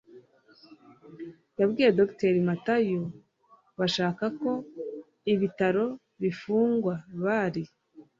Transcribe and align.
yabwiye 1.59 1.89
dr 1.99 2.33
matayo 2.47 3.01
bashaka 3.79 4.23
ko 4.41 4.51
ibitaro 5.33 5.85
bifungwa. 6.21 6.93
bari 7.23 7.63